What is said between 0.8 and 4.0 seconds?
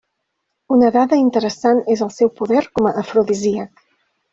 dada interessant és el seu poder com a afrodisíac.